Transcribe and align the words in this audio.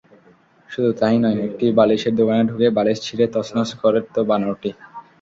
শুধু 0.69 0.89
তা-ই 0.99 1.17
নয়, 1.23 1.39
একটি 1.47 1.65
বালিশের 1.77 2.13
দোকানে 2.19 2.43
ঢুকে 2.49 2.67
বালিশ 2.77 2.97
ছিঁড়ে 3.05 3.25
তছনছ 3.33 3.69
করত 3.81 4.15
বানরটি। 4.29 4.69